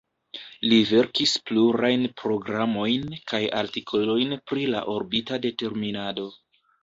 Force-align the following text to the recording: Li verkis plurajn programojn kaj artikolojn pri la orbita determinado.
Li 0.69 0.77
verkis 0.91 1.33
plurajn 1.49 2.05
programojn 2.21 3.05
kaj 3.33 3.41
artikolojn 3.59 4.33
pri 4.53 4.67
la 4.77 4.81
orbita 4.97 5.41
determinado. 5.47 6.27